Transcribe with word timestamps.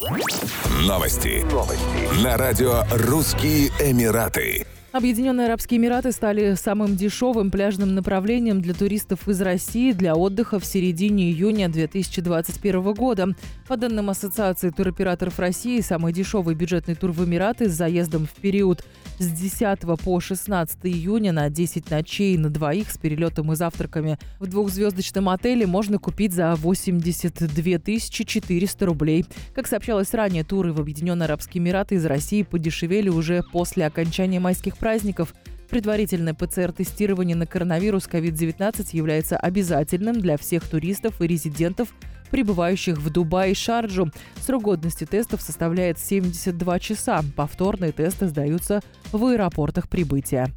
Новости. 0.00 1.44
Новости. 1.52 2.24
На 2.24 2.38
радио 2.38 2.84
«Русские 2.90 3.68
Эмираты». 3.78 4.64
Объединенные 4.92 5.46
Арабские 5.46 5.78
Эмираты 5.78 6.10
стали 6.10 6.54
самым 6.54 6.96
дешевым 6.96 7.50
пляжным 7.50 7.94
направлением 7.94 8.62
для 8.62 8.72
туристов 8.72 9.28
из 9.28 9.42
России 9.42 9.92
для 9.92 10.16
отдыха 10.16 10.58
в 10.58 10.64
середине 10.64 11.30
июня 11.30 11.68
2021 11.68 12.94
года. 12.94 13.34
По 13.68 13.76
данным 13.76 14.08
Ассоциации 14.08 14.70
туроператоров 14.70 15.38
России, 15.38 15.80
самый 15.80 16.14
дешевый 16.14 16.54
бюджетный 16.54 16.94
тур 16.94 17.12
в 17.12 17.22
Эмираты 17.22 17.68
с 17.68 17.72
заездом 17.72 18.26
в 18.26 18.32
период 18.40 18.82
с 19.20 19.30
10 19.30 19.80
по 20.02 20.18
16 20.18 20.78
июня 20.84 21.32
на 21.32 21.50
10 21.50 21.90
ночей 21.90 22.38
на 22.38 22.48
двоих 22.48 22.90
с 22.90 22.96
перелетом 22.96 23.52
и 23.52 23.54
завтраками 23.56 24.18
в 24.38 24.46
двухзвездочном 24.46 25.28
отеле 25.28 25.66
можно 25.66 25.98
купить 25.98 26.32
за 26.32 26.54
82 26.54 28.00
400 28.00 28.86
рублей. 28.86 29.26
Как 29.54 29.66
сообщалось 29.66 30.14
ранее, 30.14 30.42
туры 30.42 30.72
в 30.72 30.80
Объединенные 30.80 31.26
Арабские 31.26 31.62
Эмираты 31.62 31.96
из 31.96 32.06
России 32.06 32.42
подешевели 32.42 33.10
уже 33.10 33.44
после 33.52 33.84
окончания 33.84 34.40
майских 34.40 34.78
праздников. 34.78 35.34
Предварительное 35.68 36.32
ПЦР-тестирование 36.32 37.36
на 37.36 37.46
коронавирус 37.46 38.08
COVID-19 38.10 38.88
является 38.92 39.36
обязательным 39.36 40.18
для 40.18 40.38
всех 40.38 40.66
туристов 40.66 41.20
и 41.20 41.26
резидентов, 41.26 41.94
прибывающих 42.30 42.98
в 42.98 43.10
Дубай 43.10 43.52
и 43.52 43.54
Шарджу. 43.54 44.10
Срок 44.40 44.62
годности 44.62 45.04
тестов 45.04 45.42
составляет 45.42 45.98
72 45.98 46.78
часа. 46.78 47.22
Повторные 47.36 47.92
тесты 47.92 48.28
сдаются 48.28 48.80
в 49.12 49.24
аэропортах 49.24 49.88
прибытия. 49.88 50.50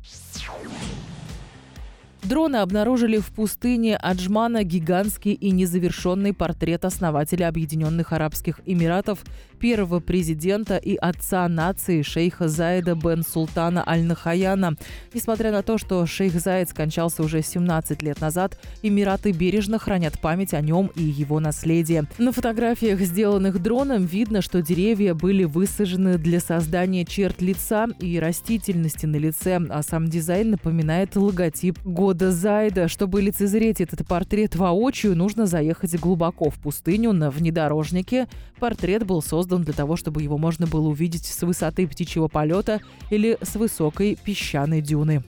Дроны 2.23 2.57
обнаружили 2.57 3.17
в 3.17 3.27
пустыне 3.31 3.97
Аджмана 3.97 4.63
гигантский 4.63 5.33
и 5.33 5.51
незавершенный 5.51 6.33
портрет 6.33 6.85
основателя 6.85 7.49
Объединенных 7.49 8.13
Арабских 8.13 8.61
Эмиратов, 8.65 9.19
первого 9.63 10.01
президента 10.01 10.75
и 10.75 10.97
отца 10.97 11.47
нации 11.47 12.01
шейха 12.01 12.49
Заида 12.49 12.95
бен 12.95 13.23
Султана 13.23 13.81
Аль-Нахаяна. 13.87 14.75
Несмотря 15.13 15.53
на 15.53 15.63
то, 15.63 15.77
что 15.77 16.05
шейх 16.05 16.33
Заид 16.33 16.67
скончался 16.67 17.23
уже 17.23 17.41
17 17.41 18.01
лет 18.01 18.19
назад, 18.19 18.59
Эмираты 18.81 19.31
бережно 19.31 19.79
хранят 19.79 20.19
память 20.19 20.53
о 20.53 20.59
нем 20.59 20.91
и 20.97 21.03
его 21.03 21.39
наследии. 21.39 22.03
На 22.17 22.33
фотографиях, 22.33 22.99
сделанных 22.99 23.63
дроном, 23.63 24.03
видно, 24.03 24.41
что 24.41 24.61
деревья 24.61 25.13
были 25.13 25.45
высажены 25.45 26.17
для 26.17 26.41
создания 26.41 27.05
черт 27.05 27.41
лица 27.41 27.87
и 28.01 28.19
растительности 28.19 29.05
на 29.05 29.15
лице, 29.15 29.61
а 29.69 29.81
сам 29.81 30.09
дизайн 30.09 30.51
напоминает 30.51 31.15
логотип 31.15 31.79
года 31.85 32.33
Зайда. 32.33 32.89
Чтобы 32.89 33.21
лицезреть 33.21 33.79
этот 33.79 34.05
портрет 34.05 34.57
воочию, 34.57 35.15
нужно 35.15 35.45
заехать 35.45 35.97
глубоко 35.97 36.49
в 36.49 36.55
пустыню 36.55 37.13
на 37.13 37.31
внедорожнике. 37.31 38.27
Портрет 38.59 39.05
был 39.05 39.21
создан 39.53 39.63
для 39.63 39.73
того, 39.73 39.95
чтобы 39.95 40.23
его 40.23 40.37
можно 40.37 40.67
было 40.67 40.87
увидеть 40.87 41.25
с 41.25 41.41
высоты 41.43 41.87
птичьего 41.87 42.27
полета 42.27 42.81
или 43.09 43.37
с 43.41 43.55
высокой 43.55 44.17
песчаной 44.23 44.81
дюны. 44.81 45.23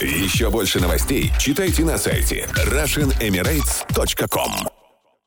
Еще 0.00 0.50
больше 0.50 0.80
новостей 0.80 1.32
читайте 1.38 1.84
на 1.84 1.98
сайте 1.98 2.48
RussianEmirates.com 2.66 4.79